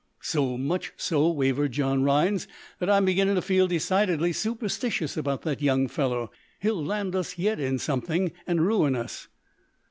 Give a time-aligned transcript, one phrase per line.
[0.23, 2.47] "So much so," wavered John Rhinds,
[2.79, 6.31] "that I'm beginning to feel decidedly superstitious about that young fellow.
[6.59, 9.27] He'll land us, yet, in something, and ruin us."